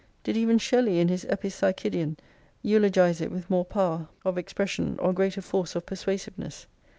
Did 0.23 0.35
even 0.35 0.57
Shelley 0.57 0.97
in 0.99 1.09
his" 1.09 1.25
Epipsv' 1.29 1.75
hidion" 1.75 2.17
eulogise 2.63 3.21
it 3.21 3.31
with 3.31 3.51
more 3.51 3.63
power 3.63 4.07
of 4.25 4.33
xxvii 4.35 4.43
expresslou, 4.55 4.95
or 4.97 5.13
greater 5.13 5.43
force 5.43 5.75
of 5.75 5.85
persuasiveness 5.85 6.65